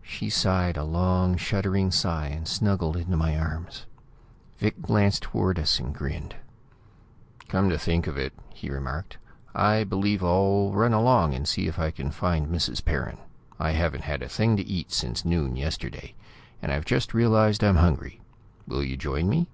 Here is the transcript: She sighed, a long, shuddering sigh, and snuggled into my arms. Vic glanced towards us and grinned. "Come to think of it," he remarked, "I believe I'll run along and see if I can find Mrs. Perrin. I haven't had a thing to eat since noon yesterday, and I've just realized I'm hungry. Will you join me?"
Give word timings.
She 0.00 0.30
sighed, 0.30 0.78
a 0.78 0.84
long, 0.84 1.36
shuddering 1.36 1.90
sigh, 1.90 2.28
and 2.28 2.48
snuggled 2.48 2.96
into 2.96 3.14
my 3.14 3.38
arms. 3.38 3.84
Vic 4.56 4.80
glanced 4.80 5.22
towards 5.24 5.60
us 5.60 5.78
and 5.78 5.94
grinned. 5.94 6.34
"Come 7.48 7.68
to 7.68 7.76
think 7.78 8.06
of 8.06 8.16
it," 8.16 8.32
he 8.54 8.70
remarked, 8.70 9.18
"I 9.54 9.84
believe 9.84 10.24
I'll 10.24 10.72
run 10.72 10.94
along 10.94 11.34
and 11.34 11.46
see 11.46 11.66
if 11.66 11.78
I 11.78 11.90
can 11.90 12.10
find 12.10 12.48
Mrs. 12.48 12.82
Perrin. 12.82 13.18
I 13.58 13.72
haven't 13.72 14.04
had 14.04 14.22
a 14.22 14.30
thing 14.30 14.56
to 14.56 14.64
eat 14.66 14.92
since 14.92 15.26
noon 15.26 15.56
yesterday, 15.56 16.14
and 16.62 16.72
I've 16.72 16.86
just 16.86 17.12
realized 17.12 17.62
I'm 17.62 17.76
hungry. 17.76 18.22
Will 18.66 18.82
you 18.82 18.96
join 18.96 19.28
me?" 19.28 19.46